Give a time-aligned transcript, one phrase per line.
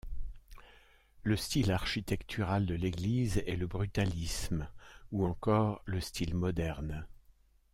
[1.21, 4.67] Le style architectural de l'église est le brutalisme,
[5.11, 7.05] ou encore, le style moderne.